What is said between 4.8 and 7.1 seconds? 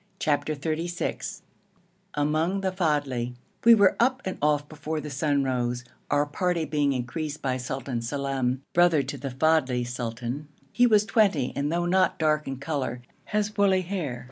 the sun rose, our party being